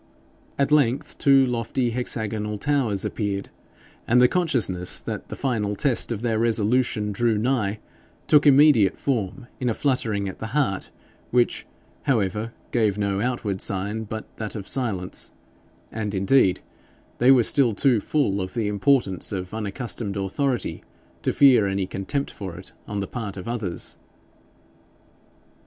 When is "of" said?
6.11-6.23, 14.55-14.67, 18.41-18.55, 19.31-19.53, 23.37-23.47